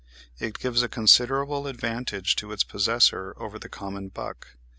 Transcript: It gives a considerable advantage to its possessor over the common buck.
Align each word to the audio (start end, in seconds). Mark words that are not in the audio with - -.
It 0.39 0.57
gives 0.57 0.81
a 0.81 0.89
considerable 0.89 1.67
advantage 1.67 2.35
to 2.37 2.51
its 2.51 2.63
possessor 2.63 3.35
over 3.37 3.59
the 3.59 3.69
common 3.69 4.07
buck. 4.09 4.47